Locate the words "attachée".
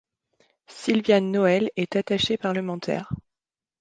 1.95-2.35